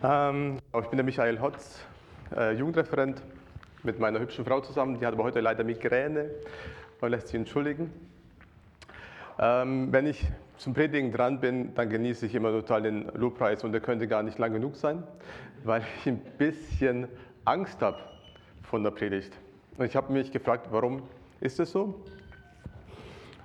[0.00, 1.80] Ähm, ich bin der Michael Hotz,
[2.36, 3.20] äh, Jugendreferent
[3.82, 5.00] mit meiner hübschen Frau zusammen.
[5.00, 6.30] Die hat aber heute leider Migräne
[7.00, 7.92] und lässt sich entschuldigen.
[9.40, 10.24] Ähm, wenn ich
[10.56, 14.22] zum Predigen dran bin, dann genieße ich immer total den Lobpreis und der könnte gar
[14.22, 15.02] nicht lang genug sein,
[15.64, 17.08] weil ich ein bisschen
[17.44, 17.98] Angst habe
[18.62, 19.36] von der Predigt.
[19.78, 21.02] Und ich habe mich gefragt, warum
[21.40, 22.00] ist das so?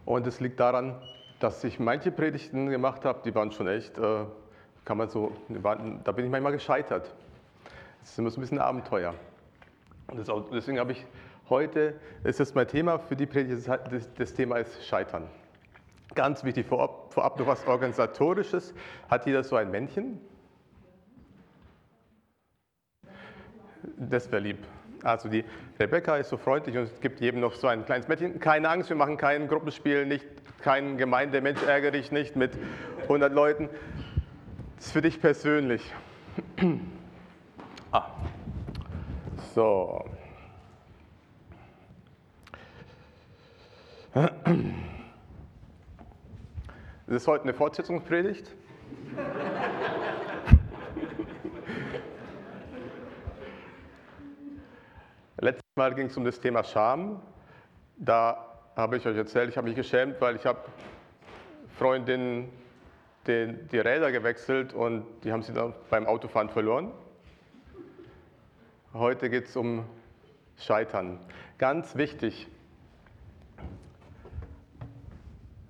[0.06, 1.02] Und es liegt daran,
[1.40, 4.26] dass ich manche Predigten gemacht habe, die waren schon echt, äh,
[4.86, 7.14] kann man so, da bin ich manchmal gescheitert.
[8.02, 9.14] Das ist immer so ein bisschen Abenteuer.
[10.08, 11.06] Und auch, deswegen habe ich
[11.50, 13.68] heute, ist das mein Thema für die Predigt,
[14.18, 15.30] das, Thema ist Scheitern.
[16.16, 18.74] Ganz wichtig, vorab, vorab noch was Organisatorisches.
[19.10, 20.20] Hat jeder so ein Männchen?
[23.98, 24.58] Das wäre lieb.
[25.04, 25.44] Also die
[25.80, 28.40] Rebecca ist so freundlich und gibt jedem noch so ein kleines Mädchen.
[28.40, 30.26] Keine Angst, wir machen kein Gruppenspiel, nicht,
[30.62, 32.52] kein Gemeindemensch, ärgere dich nicht mit
[33.04, 33.70] 100 Leuten.
[34.84, 35.82] Ist für dich persönlich.
[37.94, 38.12] ah.
[39.56, 40.04] So.
[44.14, 44.36] Das
[47.08, 48.54] ist heute eine Fortsetzungspredigt.
[55.38, 57.22] Letztes Mal ging es um das Thema Scham.
[57.96, 60.60] Da habe ich euch erzählt, ich habe mich geschämt, weil ich habe
[61.78, 62.50] Freundinnen
[63.28, 66.92] die, die Räder gewechselt und die haben sie dann beim Autofahren verloren.
[68.94, 69.86] Heute geht es um
[70.58, 71.20] Scheitern.
[71.58, 72.48] Ganz wichtig,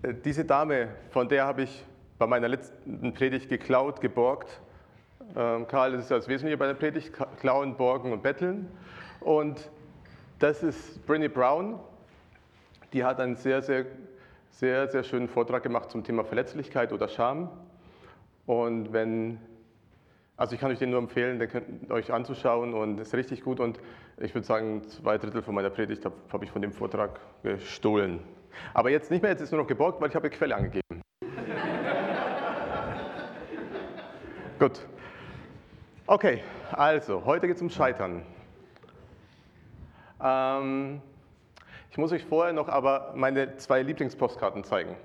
[0.01, 1.85] äh, diese Dame, von der habe ich
[2.17, 4.59] bei meiner letzten Predigt geklaut, geborgt.
[5.35, 8.69] Ähm, Karl ist das Wesentliche bei der Predigt, klauen, borgen und betteln.
[9.19, 9.69] Und
[10.39, 11.79] das ist Brinny Brown.
[12.91, 13.85] Die hat einen sehr, sehr,
[14.53, 17.49] sehr, sehr schönen Vortrag gemacht zum Thema Verletzlichkeit oder Scham.
[18.45, 19.39] Und wenn,
[20.37, 23.59] also ich kann euch den nur empfehlen, den könnt euch anzuschauen und ist richtig gut.
[23.59, 23.79] Und
[24.17, 28.19] ich würde sagen, zwei Drittel von meiner Predigt habe hab ich von dem Vortrag gestohlen.
[28.75, 31.01] Aber jetzt nicht mehr, jetzt ist nur noch geborgt, weil ich habe die Quelle angegeben.
[34.59, 34.85] Gut.
[36.05, 38.23] Okay, also, heute geht es um Scheitern.
[40.21, 41.01] Ähm,
[41.93, 44.95] ich muss euch vorher noch aber meine zwei Lieblingspostkarten zeigen.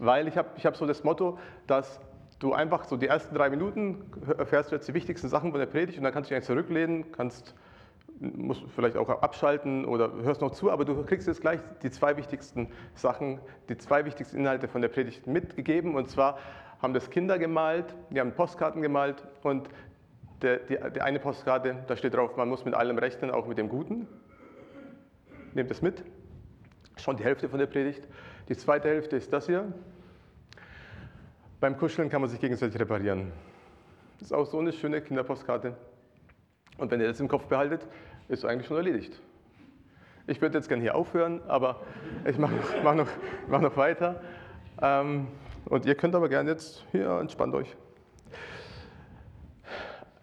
[0.00, 2.00] Weil ich habe ich hab so das Motto, dass
[2.40, 5.68] du einfach so die ersten drei Minuten erfährst du jetzt die wichtigsten Sachen von der
[5.68, 7.54] Predigt und dann kannst du dich eigentlich zurücklehnen, kannst
[8.18, 12.16] musst vielleicht auch abschalten oder hörst noch zu, aber du kriegst jetzt gleich die zwei
[12.16, 13.38] wichtigsten Sachen,
[13.68, 15.94] die zwei wichtigsten Inhalte von der Predigt mitgegeben.
[15.94, 16.36] Und zwar
[16.80, 19.68] haben das Kinder gemalt, die haben Postkarten gemalt und
[20.42, 23.56] der, die, die eine Postkarte, da steht drauf, man muss mit allem rechnen, auch mit
[23.56, 24.08] dem Guten.
[25.54, 26.02] Nehmt das mit.
[26.96, 28.06] Schon die Hälfte von der Predigt.
[28.48, 29.72] Die zweite Hälfte ist das hier.
[31.60, 33.32] Beim Kuscheln kann man sich gegenseitig reparieren.
[34.18, 35.76] Das ist auch so eine schöne Kinderpostkarte.
[36.78, 37.86] Und wenn ihr das im Kopf behaltet,
[38.28, 39.20] ist eigentlich schon erledigt.
[40.26, 41.82] Ich würde jetzt gerne hier aufhören, aber
[42.24, 43.08] ich mache noch, mach noch,
[43.48, 44.20] mach noch weiter.
[44.80, 45.28] Ähm,
[45.66, 47.76] und ihr könnt aber gerne jetzt hier entspannt euch.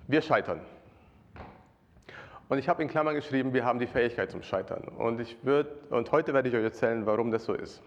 [0.08, 0.62] Wir scheitern.
[2.50, 4.86] Und ich habe in Klammern geschrieben, wir haben die Fähigkeit zum Scheitern.
[4.98, 7.80] Und, ich würd, und heute werde ich euch erzählen, warum das so ist.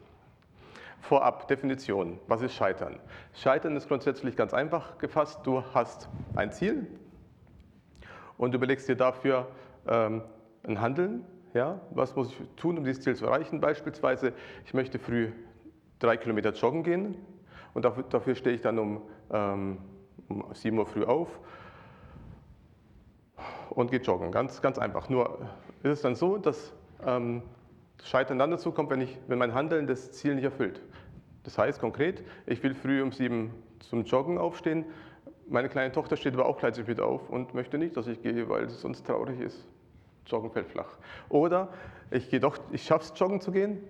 [1.01, 2.21] Vorab, Definition.
[2.29, 3.01] Was ist Scheitern?
[3.35, 5.41] Scheitern ist grundsätzlich ganz einfach gefasst.
[5.43, 6.87] Du hast ein Ziel
[8.39, 9.49] und überlegst dir dafür,
[9.89, 10.23] ähm,
[10.63, 11.25] ein Handeln.
[11.55, 11.81] Ja?
[11.91, 13.61] Was muss ich tun, um dieses Ziel zu erreichen?
[13.61, 14.33] Beispielsweise,
[14.65, 15.33] ich möchte früh
[15.99, 17.17] drei Kilometer joggen gehen
[17.75, 19.03] und dafür, dafür stehe ich dann um,
[19.33, 19.79] ähm,
[20.29, 21.41] um 7 Uhr früh auf
[23.75, 24.31] und gehe joggen.
[24.31, 25.09] Ganz, ganz einfach.
[25.09, 25.39] Nur
[25.83, 26.73] ist es dann so, dass
[27.07, 27.43] ähm,
[28.05, 30.81] Scheitern dann dazu kommt, wenn, ich, wenn mein Handeln das Ziel nicht erfüllt.
[31.45, 34.85] Das heißt konkret, ich will früh um 7 zum Joggen aufstehen,
[35.49, 38.49] meine kleine Tochter steht aber auch gleich wieder auf und möchte nicht, dass ich gehe,
[38.49, 39.67] weil es sonst traurig ist.
[40.27, 40.97] Joggen fällt flach.
[41.29, 41.69] Oder
[42.11, 43.83] ich gehe doch, ich schaffe es, joggen zu gehen,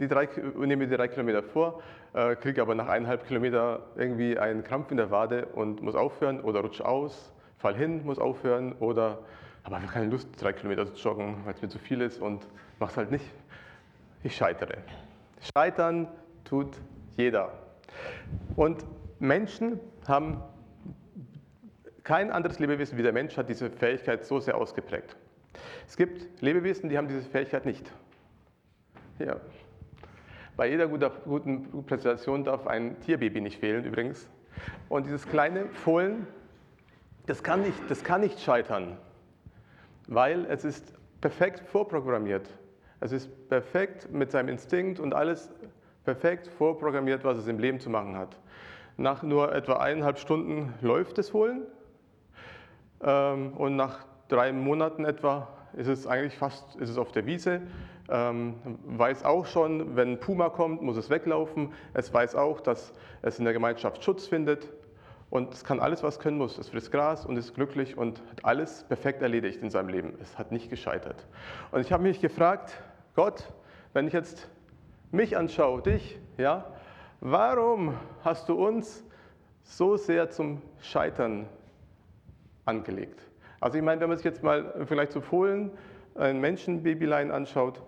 [0.00, 1.82] die drei, nehme die drei Kilometer vor,
[2.14, 6.40] äh, kriege aber nach eineinhalb Kilometer irgendwie einen Krampf in der Wade und muss aufhören
[6.40, 7.32] oder rutsche aus,
[7.64, 9.20] fall hin, muss aufhören oder
[9.64, 12.46] habe einfach keine Lust, drei Kilometer zu joggen, weil es mir zu viel ist und
[12.78, 13.24] mache es halt nicht.
[14.22, 14.76] Ich scheitere.
[15.40, 16.08] Scheitern
[16.44, 16.76] tut
[17.16, 17.54] jeder.
[18.54, 18.84] Und
[19.18, 20.42] Menschen haben
[22.02, 25.16] kein anderes Lebewesen wie der Mensch hat diese Fähigkeit so sehr ausgeprägt.
[25.88, 27.90] Es gibt Lebewesen, die haben diese Fähigkeit nicht.
[29.18, 29.36] Ja.
[30.58, 34.28] Bei jeder guten Präsentation darf ein Tierbaby nicht fehlen übrigens.
[34.90, 36.26] Und dieses kleine Fohlen,
[37.26, 38.96] das kann nicht, das kann nicht scheitern,
[40.06, 42.48] weil es ist perfekt vorprogrammiert.
[43.00, 45.50] Es ist perfekt mit seinem Instinkt und alles
[46.04, 48.36] perfekt vorprogrammiert, was es im Leben zu machen hat.
[48.96, 51.62] Nach nur etwa eineinhalb Stunden läuft das Fohlen
[53.02, 57.62] ähm, und nach drei Monaten etwa ist es eigentlich fast ist es auf der Wiese.
[58.08, 58.54] Ähm,
[58.84, 61.72] weiß auch schon, wenn Puma kommt, muss es weglaufen.
[61.94, 62.92] Es weiß auch, dass
[63.22, 64.68] es in der Gemeinschaft Schutz findet.
[65.30, 66.58] Und es kann alles, was können muss.
[66.58, 70.14] Es frisst Gras und ist glücklich und hat alles perfekt erledigt in seinem Leben.
[70.20, 71.26] Es hat nicht gescheitert.
[71.72, 72.80] Und ich habe mich gefragt,
[73.14, 73.52] Gott,
[73.92, 74.48] wenn ich jetzt
[75.10, 76.64] mich anschaue, dich, ja,
[77.20, 79.04] warum hast du uns
[79.62, 81.46] so sehr zum Scheitern
[82.64, 83.20] angelegt?
[83.60, 85.70] Also ich meine, wenn man sich jetzt mal vielleicht zu Fohlen
[86.16, 87.82] ein Menschenbabylein anschaut,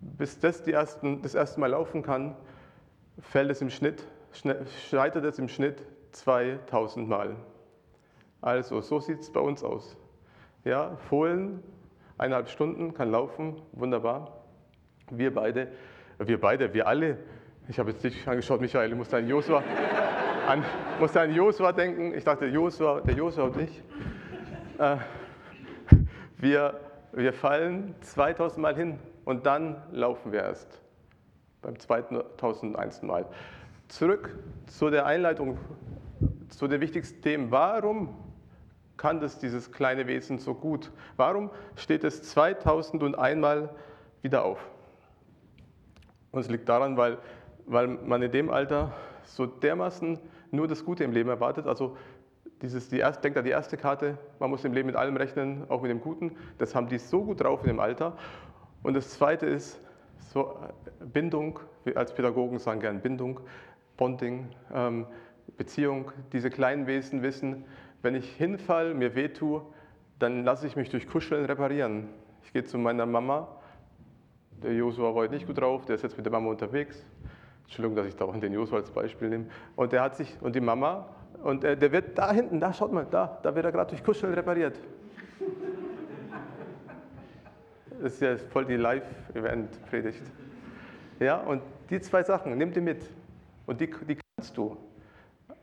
[0.00, 2.36] bis das die ersten, das erste Mal laufen kann,
[3.20, 4.02] fällt es im Schnitt,
[4.88, 5.82] scheitert es im Schnitt
[6.12, 7.36] 2000 Mal.
[8.40, 9.96] Also, so sieht es bei uns aus.
[10.64, 11.62] Ja, Fohlen,
[12.18, 14.44] eineinhalb Stunden, kann laufen, wunderbar.
[15.10, 15.68] Wir beide,
[16.18, 17.18] wir beide, wir alle,
[17.68, 19.62] ich habe jetzt dich angeschaut, Michael, ich musste an Josua,
[20.48, 20.64] an,
[20.98, 22.14] musste an Josua denken.
[22.14, 23.82] Ich dachte, Josua, der Josua und ich.
[24.78, 24.96] Äh,
[26.38, 26.80] wir,
[27.12, 30.80] wir fallen 2000 Mal hin und dann laufen wir erst
[31.62, 33.02] beim 2001.
[33.02, 33.26] Mal.
[33.88, 34.36] Zurück
[34.66, 35.58] zu der Einleitung,
[36.50, 37.50] zu den wichtigsten Themen.
[37.50, 38.14] Warum
[38.96, 40.92] kann das dieses kleine Wesen so gut?
[41.16, 43.70] Warum steht es 2001 Mal
[44.22, 44.58] wieder auf?
[46.32, 47.18] Und es liegt daran, weil,
[47.66, 48.92] weil man in dem Alter
[49.24, 50.18] so dermaßen
[50.50, 51.66] nur das Gute im Leben erwartet.
[51.66, 51.96] Also
[52.62, 55.64] dieses, die erste, denkt an die erste Karte, man muss im Leben mit allem rechnen,
[55.70, 56.36] auch mit dem Guten.
[56.58, 58.16] Das haben die so gut drauf in dem Alter.
[58.82, 59.80] Und das Zweite ist
[60.32, 60.56] so
[61.00, 63.40] Bindung, wir als Pädagogen sagen gern Bindung,
[63.96, 65.06] Bonding, ähm,
[65.60, 66.10] Beziehung.
[66.32, 67.66] Diese kleinen Wesen wissen,
[68.00, 69.60] wenn ich hinfall, mir wehtue,
[70.18, 72.08] dann lasse ich mich durch Kuscheln reparieren.
[72.44, 73.46] Ich gehe zu meiner Mama,
[74.62, 77.04] der Josua war heute nicht gut drauf, der ist jetzt mit der Mama unterwegs.
[77.64, 79.46] Entschuldigung, dass ich da auch den Josua als Beispiel nehme.
[79.76, 82.90] Und der hat sich, und die Mama, und äh, der wird da hinten, da schaut
[82.90, 84.80] mal, da, da wird er gerade durch Kuscheln repariert.
[88.00, 90.22] Das ist ja voll die Live-Event-Predigt.
[91.18, 91.60] Ja, und
[91.90, 93.10] die zwei Sachen, nimm die mit.
[93.66, 94.78] Und die, die kannst du.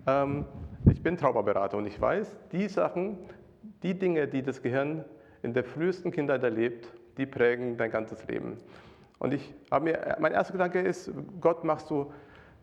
[0.07, 0.45] Ähm,
[0.89, 3.17] ich bin Traumaberater und ich weiß, die Sachen,
[3.83, 5.03] die Dinge, die das Gehirn
[5.43, 6.87] in der frühesten Kindheit erlebt,
[7.17, 8.57] die prägen dein ganzes Leben.
[9.19, 11.11] Und ich mir, mein erster Gedanke ist,
[11.41, 12.11] Gott, machst du,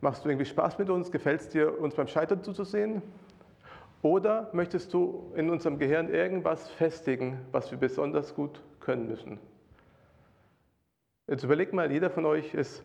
[0.01, 1.13] machst du irgendwie Spaß mit uns?
[1.13, 3.03] Gefällt es dir, uns beim Scheitern zuzusehen?
[4.03, 9.39] Oder möchtest du in unserem Gehirn irgendwas festigen, was wir besonders gut können müssen?
[11.27, 12.85] Jetzt überlegt mal, jeder von euch ist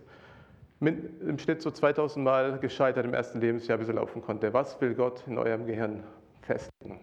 [0.81, 4.53] im Schnitt so 2000 Mal gescheitert im ersten Lebensjahr, bis er laufen konnte.
[4.53, 6.03] Was will Gott in eurem Gehirn
[6.41, 6.99] festigen?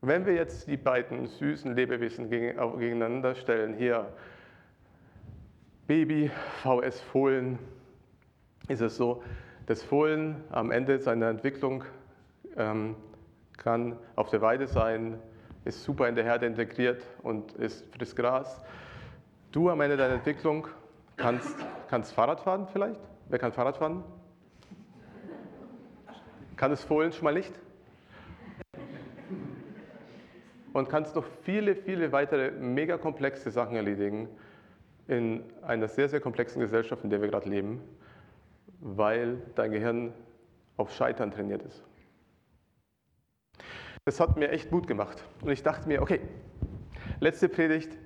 [0.00, 4.12] Wenn wir jetzt die beiden süßen Lebewesen gegeneinander stellen, hier
[5.86, 6.30] Baby,
[6.62, 7.58] VS Fohlen,
[8.68, 9.22] ist es so,
[9.66, 11.84] das Fohlen am Ende seiner Entwicklung
[12.56, 12.94] ähm,
[13.56, 15.18] kann auf der Weide sein,
[15.64, 18.62] ist super in der Herde integriert und ist frisst Gras.
[19.52, 20.68] Du am Ende deiner Entwicklung
[21.16, 21.56] kannst,
[21.88, 23.00] kannst Fahrrad fahren vielleicht?
[23.28, 24.04] Wer kann Fahrrad fahren?
[26.56, 27.52] Kann es Fohlen schon mal nicht?
[30.78, 34.28] und kannst noch viele, viele weitere mega komplexe Sachen erledigen
[35.06, 37.80] in einer sehr, sehr komplexen Gesellschaft, in der wir gerade leben,
[38.80, 40.12] weil dein Gehirn
[40.76, 41.82] auf Scheitern trainiert ist.
[44.04, 45.22] Das hat mir echt Mut gemacht.
[45.42, 46.20] Und ich dachte mir, okay,
[47.20, 47.98] letzte Predigt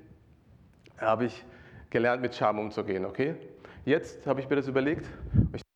[0.99, 1.44] habe ich
[1.90, 3.34] gelernt, mit Scham umzugehen, okay?
[3.84, 5.06] Jetzt habe ich mir das überlegt.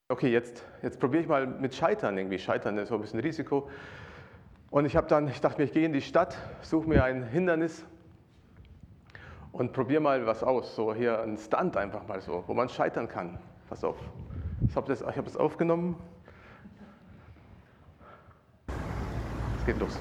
[0.08, 2.38] Okay, jetzt, jetzt probiere ich mal mit Scheitern irgendwie.
[2.38, 3.68] Scheitern ist so ein bisschen Risiko.
[4.70, 7.24] Und ich habe dann, ich dachte mir, ich gehe in die Stadt, suche mir ein
[7.24, 7.84] Hindernis
[9.52, 10.76] und probiere mal was aus.
[10.76, 13.38] So hier ein Stunt einfach mal so, wo man scheitern kann.
[13.68, 13.96] Pass auf.
[14.68, 15.96] Ich habe das, hab das aufgenommen.
[19.58, 19.98] Es geht los.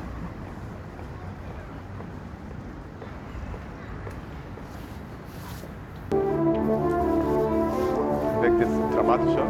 [9.06, 9.46] Dramatischer.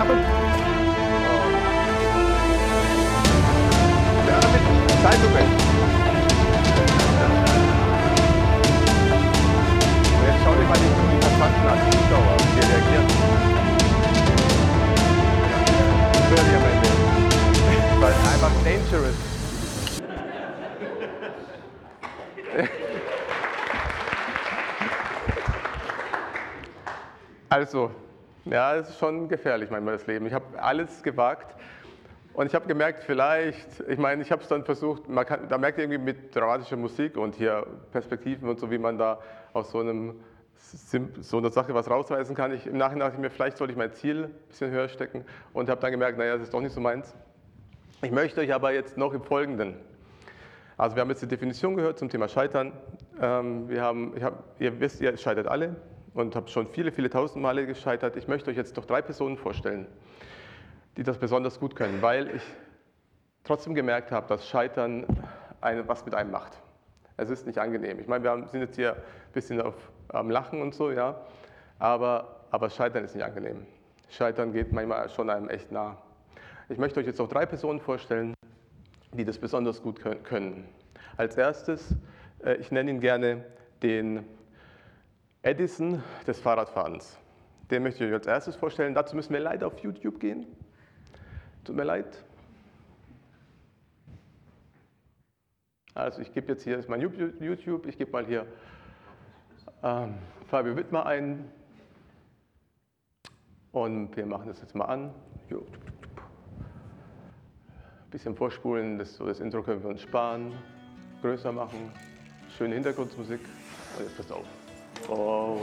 [0.00, 0.14] Aber,
[5.02, 5.46] Zeitungen.
[10.24, 10.90] Jetzt schau dir mal die
[11.20, 13.23] Passanten an, Zuschauer, wie die reagieren.
[27.64, 27.90] Also,
[28.44, 30.26] ja, es ist schon gefährlich manchmal das Leben.
[30.26, 31.56] Ich habe alles gewagt
[32.34, 35.56] und ich habe gemerkt, vielleicht, ich meine, ich habe es dann versucht, man kann, da
[35.56, 39.18] merkt ihr irgendwie mit dramatischer Musik und hier Perspektiven und so, wie man da
[39.54, 40.20] aus so einem
[41.22, 42.52] so eine Sache was rausweisen kann.
[42.52, 45.24] Ich, Im Nachhinein dachte ich mir, vielleicht sollte ich mein Ziel ein bisschen höher stecken
[45.54, 47.14] und habe dann gemerkt, naja, das ist doch nicht so meins.
[48.02, 49.76] Ich möchte euch aber jetzt noch im Folgenden,
[50.76, 52.72] also wir haben jetzt die Definition gehört zum Thema Scheitern.
[53.22, 55.76] Ähm, wir haben, hab, ihr wisst, ihr scheitert alle
[56.14, 58.16] und habt schon viele, viele tausend Male gescheitert.
[58.16, 59.86] Ich möchte euch jetzt doch drei Personen vorstellen,
[60.96, 62.42] die das besonders gut können, weil ich
[63.42, 65.06] trotzdem gemerkt habe, dass Scheitern
[65.60, 66.52] eine, was mit einem macht.
[67.16, 68.00] Es ist nicht angenehm.
[68.00, 69.74] Ich meine, wir sind jetzt hier ein bisschen auf,
[70.08, 71.20] am Lachen und so, ja,
[71.78, 73.66] aber, aber Scheitern ist nicht angenehm.
[74.08, 75.96] Scheitern geht manchmal schon einem echt nah.
[76.68, 78.34] Ich möchte euch jetzt noch drei Personen vorstellen,
[79.12, 80.68] die das besonders gut können.
[81.16, 81.94] Als erstes,
[82.44, 83.44] äh, ich nenne ihn gerne
[83.82, 84.24] den
[85.44, 87.18] Edison des Fahrradfahrens.
[87.70, 88.94] Den möchte ich euch als erstes vorstellen.
[88.94, 90.46] Dazu müssen wir leider auf YouTube gehen.
[91.64, 92.24] Tut mir leid.
[95.94, 98.46] Also ich gebe jetzt hier ist mein YouTube, ich gebe mal hier
[99.82, 100.14] ähm,
[100.48, 101.48] Fabio Wittmer ein
[103.70, 105.14] und wir machen das jetzt mal an.
[105.50, 105.60] Ein
[108.10, 110.52] bisschen vorspulen, das, so das Intro können wir uns sparen,
[111.20, 111.92] größer machen,
[112.56, 113.40] schöne Hintergrundmusik
[113.96, 114.63] und jetzt passt auf.
[115.08, 115.60] Oh.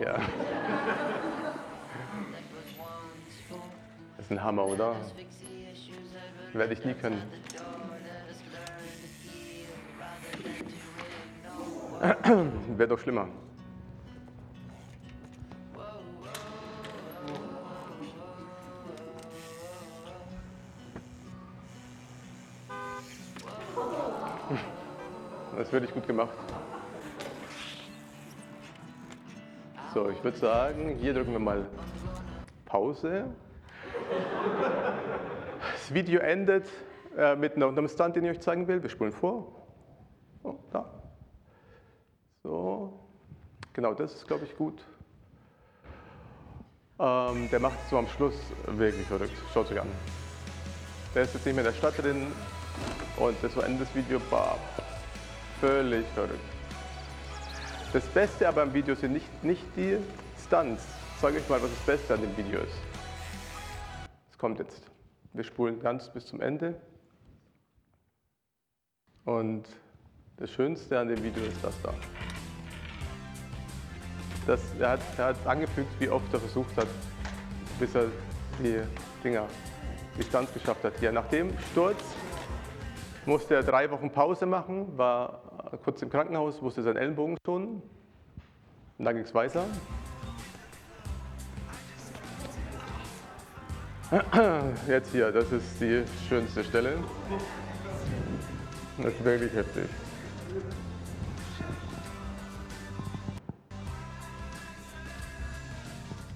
[0.00, 0.18] Ja.
[4.16, 4.96] Das ist ein Hammer, oder?
[6.52, 7.22] Werde ich nie können.
[12.76, 13.28] Wäre doch schlimmer.
[25.70, 26.34] Das würde ich gut gemacht.
[29.94, 31.64] So, ich würde sagen, hier drücken wir mal
[32.64, 33.26] Pause.
[35.70, 36.66] Das Video endet
[37.16, 38.82] äh, mit einem Stunt, den ich euch zeigen will.
[38.82, 39.46] Wir spulen vor.
[40.42, 40.90] Oh, da.
[42.42, 42.92] So.
[43.72, 44.84] Genau, das ist, glaube ich, gut.
[46.98, 48.34] Ähm, der macht es so am Schluss
[48.66, 49.40] wirklich verrückt.
[49.54, 49.88] Schaut euch an.
[51.14, 52.26] Der ist jetzt nicht mehr in der Stadt drin
[53.18, 54.22] und das war Ende des Videos
[55.60, 56.38] völlig verrückt.
[57.92, 59.98] Das Beste aber am Video sind nicht, nicht die
[60.46, 60.84] Stunts.
[61.18, 62.78] Ich euch mal, was das Beste an dem Video ist.
[64.30, 64.82] Es kommt jetzt.
[65.34, 66.80] Wir spulen ganz bis zum Ende.
[69.26, 69.64] Und
[70.38, 71.92] das Schönste an dem Video ist das da.
[74.46, 76.88] Das, er, hat, er hat angefügt, wie oft er versucht hat,
[77.78, 78.06] bis er
[78.58, 78.80] die
[79.22, 79.46] Dinger,
[80.16, 80.94] die Stunts geschafft hat.
[80.98, 82.02] Hier, nach dem Sturz
[83.26, 87.82] musste er drei Wochen Pause machen, war kurz im Krankenhaus, musste seinen Ellenbogen schonen.
[88.98, 89.64] Und dann ging es weiter.
[94.88, 96.98] Jetzt hier, das ist die schönste Stelle.
[98.98, 99.88] Das ist wirklich heftig.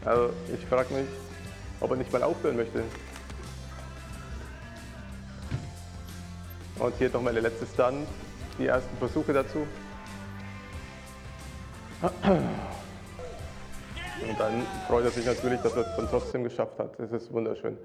[0.04, 1.08] Also ich frage mich,
[1.80, 2.84] ob er nicht mal aufhören möchte.
[6.78, 8.06] Und hier noch meine letzte Stunt,
[8.58, 9.66] die ersten Versuche dazu.
[14.28, 16.98] Und dann freut er sich natürlich, dass er es dann trotzdem geschafft hat.
[16.98, 17.76] Das ist wunderschön.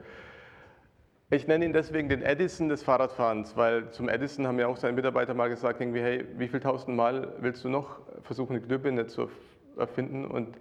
[1.31, 4.93] Ich nenne ihn deswegen den Edison des Fahrradfahrens, weil zum Edison haben ja auch seine
[4.93, 9.05] Mitarbeiter mal gesagt, irgendwie, hey, wie viel tausend Mal willst du noch versuchen, eine Glühbirne
[9.05, 9.29] zu
[9.77, 10.57] erfinden und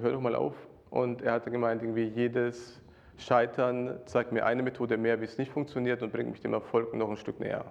[0.00, 0.54] hör doch mal auf.
[0.88, 2.80] Und er hatte gemeint, irgendwie jedes
[3.18, 6.94] Scheitern zeigt mir eine Methode mehr, wie es nicht funktioniert und bringt mich dem Erfolg
[6.94, 7.66] noch ein Stück näher.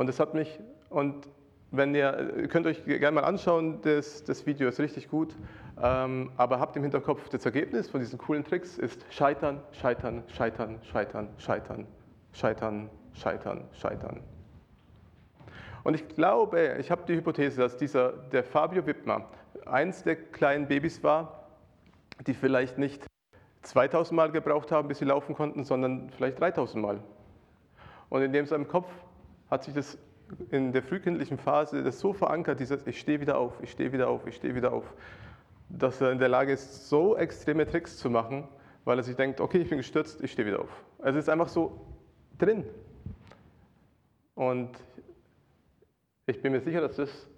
[0.00, 1.28] Und das hat mich, und
[1.72, 5.36] wenn ihr, ihr könnt euch gerne mal anschauen, das, das Video ist richtig gut,
[5.78, 10.78] ähm, aber habt im Hinterkopf, das Ergebnis von diesen coolen Tricks ist Scheitern, Scheitern, Scheitern,
[10.84, 11.86] Scheitern, Scheitern,
[12.32, 14.20] Scheitern, Scheitern, Scheitern.
[15.84, 19.26] Und ich glaube, ich habe die Hypothese, dass dieser, der Fabio Wittmer
[19.66, 21.44] eins der kleinen Babys war,
[22.26, 23.04] die vielleicht nicht
[23.64, 27.00] 2000 Mal gebraucht haben, bis sie laufen konnten, sondern vielleicht 3000 Mal.
[28.08, 28.90] Und in dem seinem Kopf
[29.50, 29.98] hat sich das
[30.50, 34.08] in der frühkindlichen Phase das so verankert, dieses Ich stehe wieder auf, ich stehe wieder
[34.08, 34.84] auf, ich stehe wieder auf,
[35.68, 38.46] dass er in der Lage ist, so extreme Tricks zu machen,
[38.84, 40.84] weil er sich denkt, okay, ich bin gestürzt, ich stehe wieder auf.
[40.98, 41.80] Also es ist einfach so
[42.38, 42.64] drin.
[44.34, 44.70] Und
[46.26, 47.28] ich bin mir sicher, dass das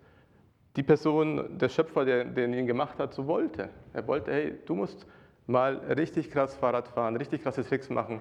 [0.76, 3.68] die Person, der Schöpfer, der, der ihn gemacht hat, so wollte.
[3.92, 5.06] Er wollte, hey, du musst
[5.46, 8.20] mal richtig krass Fahrrad fahren, richtig krasse Tricks machen.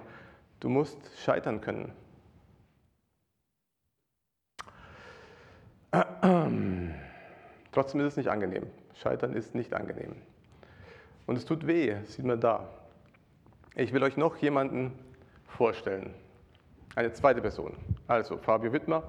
[0.60, 1.92] Du musst scheitern können.
[7.72, 8.66] Trotzdem ist es nicht angenehm.
[8.94, 10.14] Scheitern ist nicht angenehm.
[11.26, 12.68] Und es tut weh, sieht man da.
[13.74, 14.92] Ich will euch noch jemanden
[15.46, 16.14] vorstellen.
[16.94, 17.74] Eine zweite Person.
[18.06, 19.02] Also Fabio Wittmer.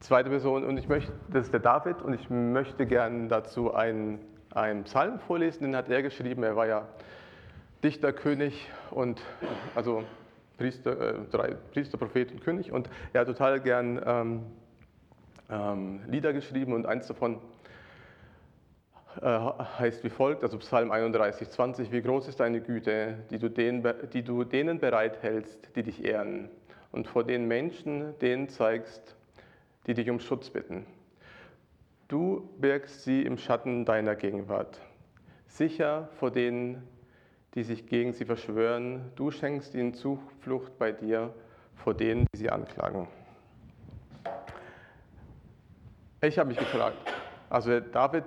[0.00, 4.20] Zweite Person, und ich möchte, das ist der David, und ich möchte gerne dazu einen,
[4.50, 6.42] einen Psalm vorlesen, den hat er geschrieben.
[6.42, 6.86] Er war ja
[7.82, 9.20] Dichter, König und
[9.74, 10.04] also
[10.58, 12.72] Priester, äh, Priester, Prophet und König.
[12.72, 14.42] Und er hat total gern ähm,
[15.50, 17.40] ähm, Lieder geschrieben und eins davon
[19.20, 19.38] äh,
[19.78, 23.82] heißt wie folgt, also Psalm 31, 20, wie groß ist deine Güte, die du, den,
[24.12, 26.50] die du denen bereithältst, die dich ehren
[26.92, 29.16] und vor den Menschen denen zeigst,
[29.86, 30.86] die dich um Schutz bitten.
[32.08, 34.80] Du birgst sie im Schatten deiner Gegenwart,
[35.46, 36.86] sicher vor denen,
[37.54, 39.12] die sich gegen sie verschwören.
[39.16, 41.32] Du schenkst ihnen Zuflucht bei dir
[41.74, 43.08] vor denen, die sie anklagen.
[46.26, 46.96] Ich habe mich gefragt,
[47.50, 48.24] also der David,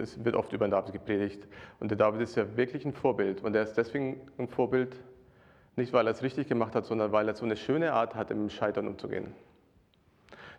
[0.00, 1.46] es wird oft über den David gepredigt,
[1.78, 3.44] und der David ist ja wirklich ein Vorbild.
[3.44, 4.96] Und er ist deswegen ein Vorbild,
[5.76, 8.30] nicht weil er es richtig gemacht hat, sondern weil er so eine schöne Art hat,
[8.30, 9.34] im Scheitern umzugehen.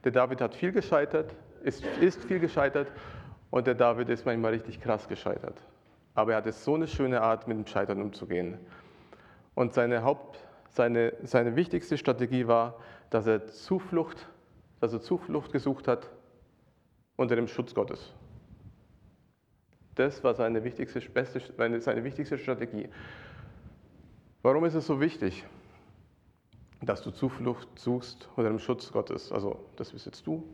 [0.04, 1.34] Der David hat viel gescheitert,
[1.64, 2.92] ist, ist viel gescheitert,
[3.50, 5.60] und der David ist manchmal richtig krass gescheitert.
[6.14, 8.60] Aber er hatte so eine schöne Art, mit dem Scheitern umzugehen.
[9.56, 10.38] Und seine, Haupt,
[10.70, 12.76] seine, seine wichtigste Strategie war,
[13.10, 14.28] dass er Zuflucht,
[14.82, 16.12] dass er Zuflucht gesucht hat
[17.20, 18.14] unter dem Schutz Gottes.
[19.96, 21.42] Das war seine wichtigste, beste,
[21.82, 22.88] seine wichtigste Strategie.
[24.42, 25.44] Warum ist es so wichtig,
[26.82, 29.34] dass du Zuflucht suchst unter dem Schutz Gottes?
[29.34, 30.46] Also, das bist jetzt du.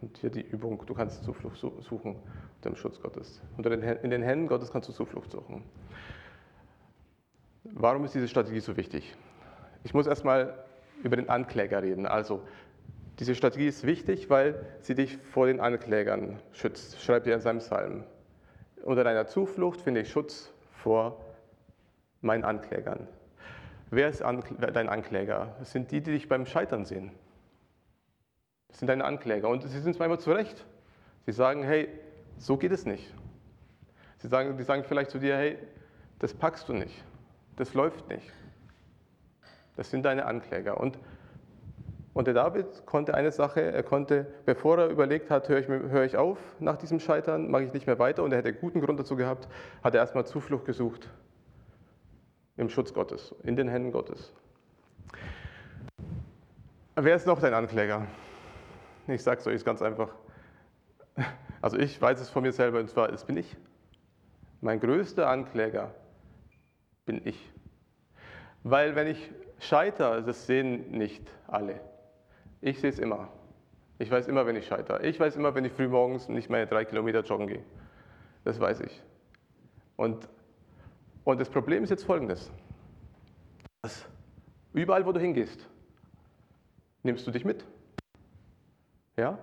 [0.00, 3.42] Und hier die Übung, du kannst Zuflucht suchen unter dem Schutz Gottes.
[3.56, 5.64] Unter den, in den Händen Gottes kannst du Zuflucht suchen.
[7.64, 9.16] Warum ist diese Strategie so wichtig?
[9.82, 10.64] Ich muss erstmal
[11.02, 12.06] über den Ankläger reden.
[12.06, 12.42] Also,
[13.18, 17.58] diese Strategie ist wichtig, weil sie dich vor den Anklägern schützt, schreibt er in seinem
[17.58, 18.04] Psalm.
[18.82, 21.20] Unter deiner Zuflucht finde ich Schutz vor
[22.20, 23.06] meinen Anklägern.
[23.90, 25.54] Wer ist dein Ankläger?
[25.58, 27.12] Das sind die, die dich beim Scheitern sehen.
[28.68, 29.48] Das sind deine Ankläger.
[29.48, 30.64] Und sie sind zweimal zurecht.
[31.26, 31.88] Sie sagen, hey,
[32.38, 33.12] so geht es nicht.
[34.16, 35.58] Sie sagen, die sagen vielleicht zu dir, hey,
[36.18, 37.04] das packst du nicht.
[37.56, 38.32] Das läuft nicht.
[39.76, 40.80] Das sind deine Ankläger.
[40.80, 40.98] Und
[42.14, 46.04] und der David konnte eine Sache, er konnte, bevor er überlegt hat, höre ich, höre
[46.04, 49.00] ich auf nach diesem Scheitern, mache ich nicht mehr weiter, und er hätte guten Grund
[49.00, 49.48] dazu gehabt,
[49.82, 51.08] hat er erstmal Zuflucht gesucht
[52.56, 54.32] im Schutz Gottes, in den Händen Gottes.
[56.94, 58.06] Wer ist noch dein Ankläger?
[59.06, 60.10] Ich sage es euch ganz einfach.
[61.62, 63.56] Also ich weiß es von mir selber, und zwar, es bin ich.
[64.60, 65.94] Mein größter Ankläger
[67.06, 67.50] bin ich.
[68.62, 71.80] Weil wenn ich scheitere, das sehen nicht alle.
[72.62, 73.28] Ich sehe es immer.
[73.98, 75.04] Ich weiß immer, wenn ich scheitere.
[75.04, 77.62] Ich weiß immer, wenn ich früh morgens nicht meine drei Kilometer joggen gehe.
[78.44, 79.02] Das weiß ich.
[79.96, 80.28] Und,
[81.24, 82.50] und das Problem ist jetzt folgendes.
[83.82, 84.06] Dass
[84.72, 85.68] überall, wo du hingehst,
[87.02, 87.64] nimmst du dich mit.
[89.16, 89.38] Ja?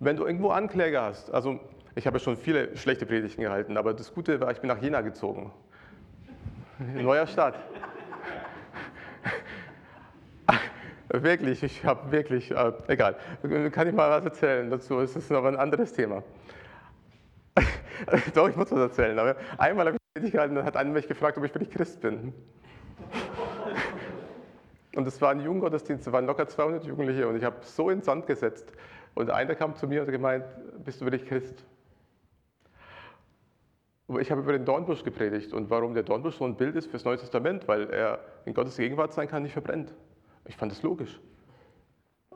[0.00, 1.60] Wenn du irgendwo Ankläger hast, also
[1.94, 5.00] ich habe schon viele schlechte Predigten gehalten, aber das Gute war, ich bin nach Jena
[5.00, 5.52] gezogen.
[6.78, 7.56] Neuer Start.
[11.08, 13.16] Wirklich, ich habe wirklich, äh, egal,
[13.70, 16.22] kann ich mal was erzählen dazu, es ist aber ein anderes Thema.
[18.34, 21.38] Doch, ich muss was erzählen, aber einmal habe ich gehalten, dann hat einer mich gefragt,
[21.38, 22.32] ob ich wirklich Christ bin.
[24.96, 27.98] Und es war ein Jugendgottesdienst, es waren locker 200 Jugendliche und ich habe so in
[27.98, 28.72] den Sand gesetzt.
[29.14, 30.44] Und einer kam zu mir und hat gemeint,
[30.84, 31.64] bist du wirklich Christ?
[34.20, 37.04] Ich habe über den Dornbusch gepredigt und warum der Dornbusch so ein Bild ist fürs
[37.04, 39.92] Neue Testament, weil er in Gottes Gegenwart sein kann, nicht verbrennt.
[40.46, 41.20] Ich fand es logisch.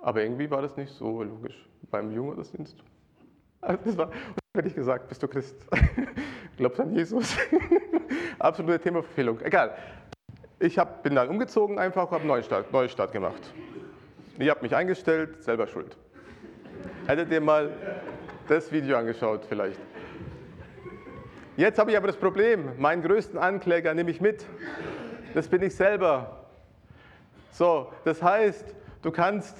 [0.02, 2.76] Aber irgendwie war das nicht so logisch beim Jüngerdienst.
[3.60, 4.10] Also das war,
[4.54, 5.56] hätte ich gesagt, bist du Christ?
[6.56, 7.36] Glaubst an Jesus?
[8.38, 9.40] Absolute Themaverfehlung.
[9.42, 9.74] Egal.
[10.58, 13.52] Ich hab, bin dann umgezogen einfach, habe einen Neustart, Neustart gemacht.
[14.38, 15.96] Ich habe mich eingestellt, selber schuld.
[17.06, 17.70] Hättet ihr mal
[18.48, 19.80] das Video angeschaut vielleicht.
[21.56, 24.46] Jetzt habe ich aber das Problem, meinen größten Ankläger nehme ich mit.
[25.34, 26.49] Das bin ich selber.
[27.50, 29.56] So, das heißt, du kannst,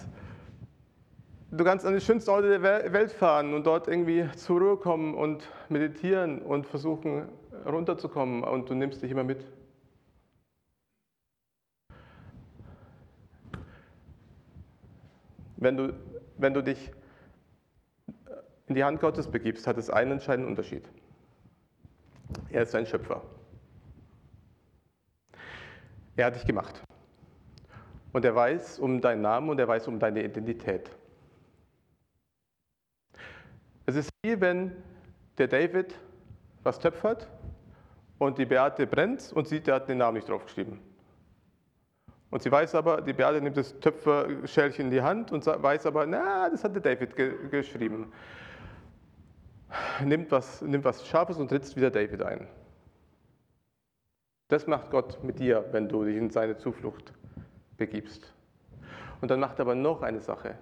[1.51, 5.15] du kannst an die schönsten Orte der Welt fahren und dort irgendwie zur Ruhe kommen
[5.15, 7.29] und meditieren und versuchen
[7.67, 9.45] runterzukommen und du nimmst dich immer mit.
[15.57, 15.93] Wenn du,
[16.39, 16.91] wenn du dich
[18.67, 20.89] in die Hand Gottes begibst, hat es einen entscheidenden Unterschied.
[22.51, 23.21] Er ist ein Schöpfer.
[26.17, 26.83] Er hat dich gemacht.
[28.13, 30.91] Und er weiß um deinen Namen und er weiß um deine Identität.
[33.87, 34.73] Es ist wie wenn
[35.39, 35.95] der David
[36.63, 37.29] was töpfert
[38.19, 40.79] und die Beate brennt und sieht, der hat den Namen nicht draufgeschrieben.
[42.31, 46.07] Und sie weiß aber, die Beate nimmt das Töpferschälchen in die Hand und weiß aber,
[46.07, 48.13] na, das hat der David ge geschrieben.
[50.05, 52.47] Nimmt was, nimmt was Scharfes und ritzt wieder David ein.
[54.49, 57.13] Das macht Gott mit dir, wenn du dich in seine Zuflucht
[57.81, 58.33] begibst.
[59.21, 60.55] Und dann macht er aber noch eine Sache.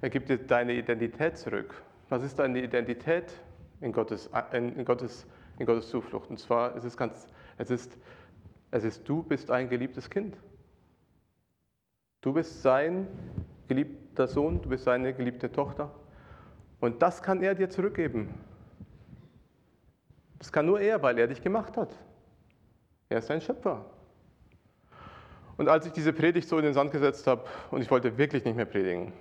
[0.00, 1.74] Er gibt dir deine Identität zurück.
[2.08, 3.34] Was ist deine Identität
[3.80, 5.26] in Gottes, in Gottes,
[5.58, 6.30] in Gottes Zuflucht?
[6.30, 7.26] Und zwar ist es ganz,
[7.58, 7.98] es ist,
[8.70, 10.36] es ist, du bist ein geliebtes Kind.
[12.20, 13.08] Du bist sein
[13.68, 15.90] geliebter Sohn, du bist seine geliebte Tochter.
[16.80, 18.32] Und das kann er dir zurückgeben.
[20.38, 21.94] Das kann nur er, weil er dich gemacht hat.
[23.08, 23.84] Er ist ein Schöpfer.
[25.62, 28.44] Und als ich diese Predigt so in den Sand gesetzt habe und ich wollte wirklich
[28.44, 29.12] nicht mehr predigen,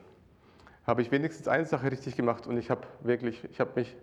[0.88, 3.95] habe ich wenigstens eine Sache richtig gemacht und ich habe wirklich, ich habe mich,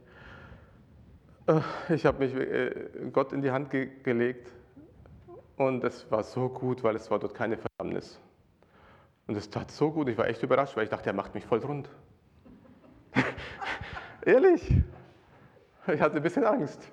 [1.48, 1.60] äh,
[1.92, 4.52] ich habe mich äh, Gott in die Hand ge gelegt
[5.56, 8.20] und es war so gut, weil es war dort keine Verdammnis.
[9.26, 11.44] Und es tat so gut, ich war echt überrascht, weil ich dachte, er macht mich
[11.44, 11.90] voll rund.
[14.24, 14.74] Ehrlich,
[15.92, 16.88] ich hatte ein bisschen Angst.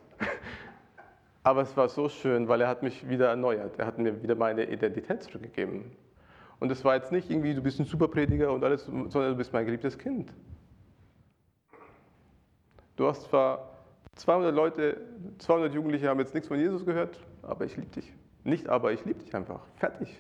[1.46, 3.78] Aber es war so schön, weil er hat mich wieder erneuert.
[3.78, 5.92] Er hat mir wieder meine Identität zurückgegeben.
[6.60, 9.54] Und es war jetzt nicht irgendwie, du bist ein Superprediger und alles, sondern du bist
[9.54, 10.34] mein geliebtes Kind.
[12.96, 13.78] Du hast zwar
[14.16, 15.00] 200 Leute,
[15.38, 18.12] 200 Jugendliche haben jetzt nichts von Jesus gehört, aber ich liebe dich.
[18.44, 19.60] Nicht aber, ich liebe dich einfach.
[19.76, 20.20] Fertig.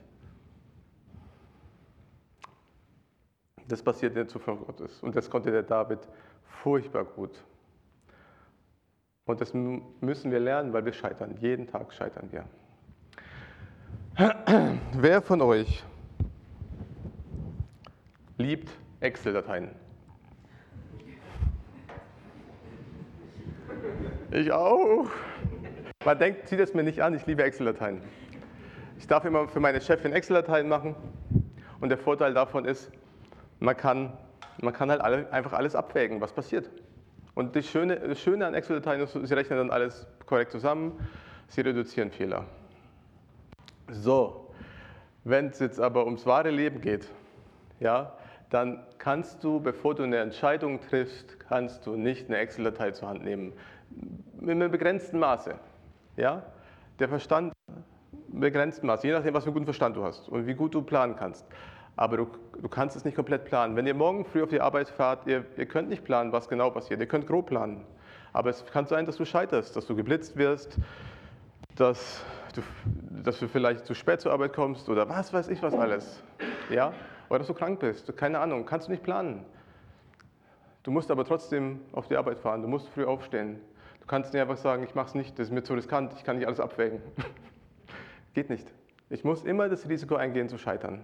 [3.67, 5.01] Das passiert in der Zuflucht Gottes.
[5.01, 6.07] Und das konnte der David
[6.43, 7.43] furchtbar gut.
[9.25, 11.35] Und das müssen wir lernen, weil wir scheitern.
[11.39, 12.45] Jeden Tag scheitern wir.
[14.93, 15.83] Wer von euch
[18.37, 19.71] liebt Excel-Dateien?
[24.29, 25.07] Ich auch.
[26.05, 28.01] Man denkt, zieht es mir nicht an, ich liebe Excel-Dateien.
[28.99, 30.95] Ich darf immer für meine Chefin Excel-Dateien machen.
[31.79, 32.91] Und der Vorteil davon ist,
[33.59, 34.13] man kann,
[34.61, 36.69] man kann halt alle, einfach alles abwägen, was passiert.
[37.35, 40.93] Und das Schöne, das Schöne an Excel-Dateien ist, sie rechnen dann alles korrekt zusammen,
[41.47, 42.45] sie reduzieren Fehler.
[43.91, 44.49] So,
[45.25, 47.09] wenn es jetzt aber ums wahre Leben geht,
[47.79, 48.13] ja,
[48.49, 53.23] dann kannst du, bevor du eine Entscheidung triffst, kannst du nicht eine Excel-Datei zur Hand
[53.23, 53.51] nehmen.
[54.41, 55.55] In einem begrenzten Maße.
[56.15, 56.43] Ja?
[56.99, 57.51] Der Verstand
[58.27, 60.81] begrenzten Maße, je nachdem, was für einen guten Verstand du hast und wie gut du
[60.81, 61.45] planen kannst.
[61.97, 62.27] Aber du,
[62.61, 63.75] du kannst es nicht komplett planen.
[63.75, 66.69] Wenn ihr morgen früh auf die Arbeit fahrt, ihr, ihr könnt nicht planen, was genau
[66.69, 66.99] passiert.
[66.99, 67.85] Ihr könnt grob planen.
[68.33, 70.77] Aber es kann sein, dass du scheiterst, dass du geblitzt wirst,
[71.75, 72.61] dass du,
[73.23, 76.21] dass du vielleicht zu spät zur Arbeit kommst oder was weiß ich was alles.
[76.69, 76.91] Ja?
[77.29, 78.15] Oder dass du krank bist.
[78.17, 79.45] Keine Ahnung, kannst du nicht planen.
[80.83, 82.61] Du musst aber trotzdem auf die Arbeit fahren.
[82.61, 83.59] Du musst früh aufstehen.
[84.01, 86.23] Du kannst nicht einfach sagen, ich mache es nicht, das ist mir zu riskant, ich
[86.23, 87.01] kann nicht alles abwägen.
[88.33, 88.71] Geht nicht.
[89.09, 91.03] Ich muss immer das Risiko eingehen zu scheitern.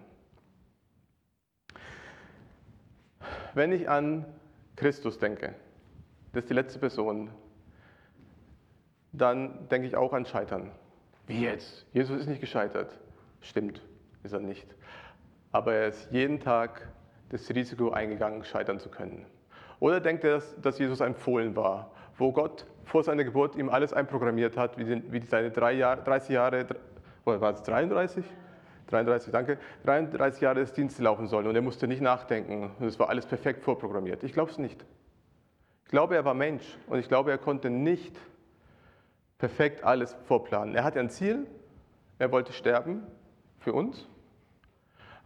[3.53, 4.25] Wenn ich an
[4.75, 5.53] Christus denke,
[6.33, 7.29] das ist die letzte Person,
[9.11, 10.71] dann denke ich auch an Scheitern.
[11.27, 11.85] Wie jetzt?
[11.93, 12.97] Jesus ist nicht gescheitert.
[13.41, 13.81] Stimmt,
[14.23, 14.67] ist er nicht.
[15.51, 16.87] Aber er ist jeden Tag
[17.29, 19.25] das Risiko eingegangen, scheitern zu können.
[19.79, 23.93] Oder denkt er, dass Jesus ein Fohlen war, wo Gott vor seiner Geburt ihm alles
[23.93, 26.65] einprogrammiert hat, wie, seine drei Jahre, 30 Jahre,
[27.25, 28.23] oder war es 33?
[28.91, 32.99] 33, danke, 33 Jahre des Dienstes laufen sollen und er musste nicht nachdenken und es
[32.99, 34.23] war alles perfekt vorprogrammiert.
[34.23, 34.85] Ich glaube es nicht.
[35.85, 38.17] Ich glaube, er war Mensch und ich glaube, er konnte nicht
[39.37, 40.75] perfekt alles vorplanen.
[40.75, 41.47] Er hatte ein Ziel,
[42.19, 43.03] er wollte sterben
[43.59, 44.07] für uns,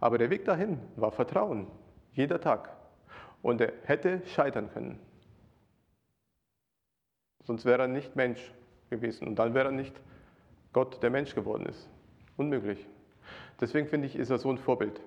[0.00, 1.66] aber der Weg dahin war Vertrauen,
[2.12, 2.70] jeder Tag.
[3.42, 4.98] Und er hätte scheitern können.
[7.44, 8.52] Sonst wäre er nicht Mensch
[8.90, 9.94] gewesen und dann wäre er nicht
[10.72, 11.88] Gott, der Mensch geworden ist.
[12.36, 12.86] Unmöglich.
[13.60, 15.00] Deswegen finde ich, ist er so ein Vorbild.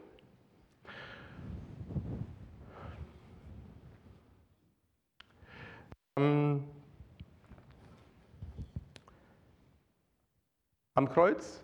[10.99, 11.63] Am Kreuz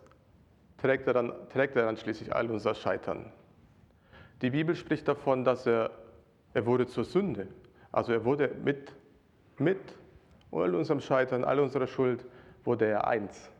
[0.77, 3.33] trägt er, dann, trägt er dann schließlich all unser Scheitern.
[4.41, 5.91] Die Bibel spricht davon, dass er,
[6.53, 7.49] er wurde zur Sünde.
[7.91, 8.93] Also er wurde mit,
[9.57, 9.79] mit
[10.51, 12.25] all unserem Scheitern, all unserer Schuld,
[12.63, 13.51] wurde er eins.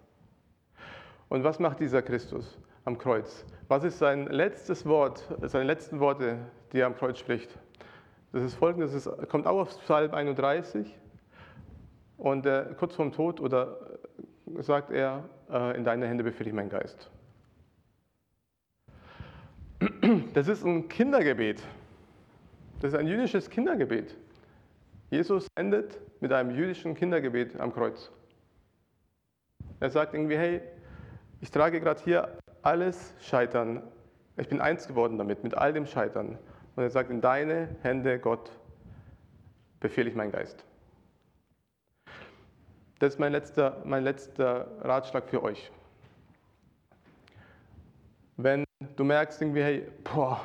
[1.27, 2.57] Und was macht dieser Christus?
[2.85, 3.45] Am Kreuz.
[3.67, 6.37] Was ist sein letztes Wort, seine letzten Worte,
[6.71, 7.49] die er am Kreuz spricht?
[8.31, 10.93] Das ist folgendes, es kommt auch auf Psalm 31
[12.17, 13.77] und äh, kurz vorm Tod oder
[14.57, 17.09] äh, sagt er, äh, in deine Hände befehle ich meinen Geist.
[20.33, 21.61] Das ist ein Kindergebet.
[22.81, 24.15] Das ist ein jüdisches Kindergebet.
[25.09, 28.11] Jesus endet mit einem jüdischen Kindergebet am Kreuz.
[29.79, 30.61] Er sagt irgendwie, hey,
[31.41, 33.83] ich trage gerade hier alles Scheitern,
[34.37, 36.37] ich bin eins geworden damit, mit all dem Scheitern.
[36.75, 38.51] Und er sagt, in deine Hände, Gott,
[39.79, 40.65] befehle ich meinen Geist.
[42.99, 45.71] Das ist mein letzter, mein letzter Ratschlag für euch.
[48.35, 50.41] Wenn du merkst irgendwie, hey, boah,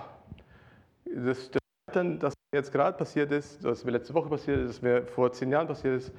[1.06, 1.50] das,
[1.88, 5.32] Scheitern, das jetzt gerade passiert ist, das mir letzte Woche passiert ist, das mir vor
[5.32, 6.12] zehn Jahren passiert ist,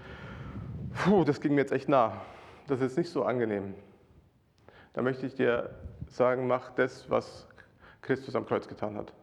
[0.95, 2.21] puh, das ging mir jetzt echt nah.
[2.67, 3.75] Das ist nicht so angenehm.
[4.93, 5.69] Da möchte ich dir
[6.11, 7.47] sagen, mach das, was
[8.01, 9.13] Christus am Kreuz getan hat.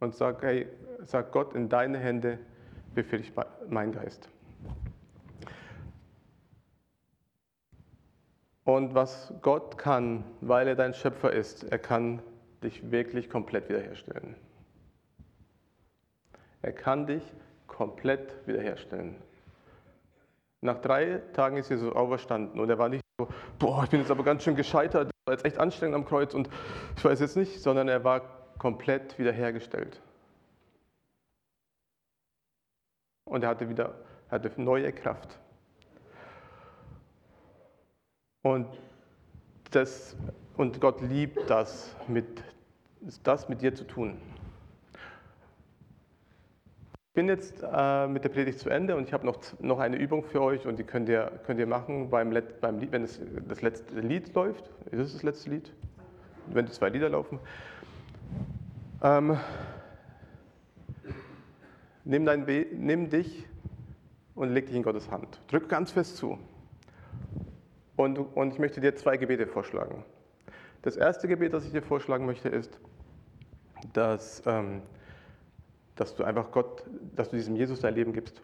[0.00, 0.66] Und sag, hey,
[1.02, 2.38] sag Gott, in deine Hände
[2.94, 3.32] befehle ich
[3.68, 4.28] meinen Geist.
[8.64, 12.22] Und was Gott kann, weil er dein Schöpfer ist, er kann
[12.62, 14.36] dich wirklich komplett wiederherstellen.
[16.62, 17.22] Er kann dich
[17.66, 19.16] komplett wiederherstellen.
[20.60, 24.10] Nach drei Tagen ist Jesus auferstanden und er war nicht so, boah, ich bin jetzt
[24.10, 26.48] aber ganz schön gescheitert, war jetzt echt anstrengend am Kreuz und
[26.96, 28.22] ich weiß jetzt nicht, sondern er war
[28.58, 30.00] komplett wiederhergestellt.
[33.24, 33.94] Und er hatte wieder
[34.30, 35.38] hatte neue Kraft.
[38.42, 38.66] Und,
[39.70, 40.16] das,
[40.56, 42.42] und Gott liebt das, mit,
[43.22, 44.20] das mit dir zu tun.
[47.10, 49.96] Ich bin jetzt äh, mit der Predigt zu Ende und ich habe noch, noch eine
[49.96, 53.02] Übung für euch und die könnt ihr, könnt ihr machen, beim, Let, beim Lied, wenn
[53.02, 54.70] es, das letzte Lied läuft.
[54.92, 55.72] Ist es das letzte Lied?
[56.46, 57.40] Wenn die zwei Lieder laufen.
[59.02, 59.36] Ähm,
[62.04, 62.46] nimm, dein,
[62.76, 63.44] nimm dich
[64.36, 65.40] und leg dich in Gottes Hand.
[65.48, 66.38] Drück ganz fest zu.
[67.96, 70.04] Und, und ich möchte dir zwei Gebete vorschlagen.
[70.82, 72.78] Das erste Gebet, das ich dir vorschlagen möchte, ist,
[73.94, 74.44] dass.
[74.46, 74.82] Ähm,
[76.00, 76.82] dass du einfach Gott,
[77.14, 78.40] dass du diesem Jesus dein Leben gibst.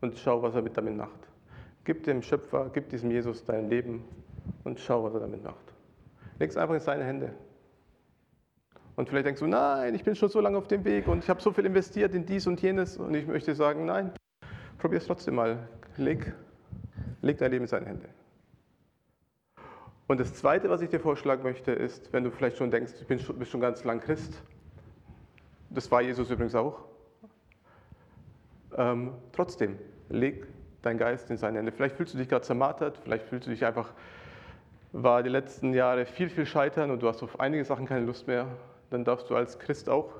[0.00, 1.28] Und schau, was er mit damit macht.
[1.84, 4.02] Gib dem Schöpfer, gib diesem Jesus dein Leben
[4.64, 5.72] und schau, was er damit macht.
[6.40, 7.32] Leg es einfach in seine Hände.
[8.96, 11.30] Und vielleicht denkst du, nein, ich bin schon so lange auf dem Weg und ich
[11.30, 12.96] habe so viel investiert in dies und jenes.
[12.96, 14.12] Und ich möchte sagen, nein,
[14.78, 15.68] probier es trotzdem mal.
[15.98, 16.34] Leg,
[17.22, 18.08] leg dein Leben in seine Hände.
[20.10, 23.32] Und das Zweite, was ich dir vorschlagen möchte, ist, wenn du vielleicht schon denkst, du
[23.34, 24.42] bist schon ganz lang Christ,
[25.70, 26.80] das war Jesus übrigens auch,
[28.76, 30.48] ähm, trotzdem, leg
[30.82, 31.70] dein Geist in seine Hände.
[31.70, 33.92] Vielleicht fühlst du dich gerade zermartert, vielleicht fühlst du dich einfach,
[34.90, 38.26] war die letzten Jahre viel, viel scheitern und du hast auf einige Sachen keine Lust
[38.26, 38.48] mehr,
[38.90, 40.10] dann darfst du als Christ auch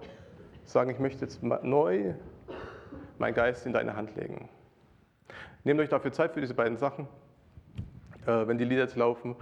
[0.66, 2.14] sagen, ich möchte jetzt neu
[3.18, 4.48] meinen Geist in deine Hand legen.
[5.64, 7.08] Nehmt euch dafür Zeit für diese beiden Sachen,
[8.24, 9.34] äh, wenn die Lieder jetzt laufen.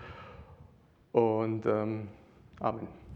[1.13, 2.09] Und ähm,
[2.61, 3.08] Amen.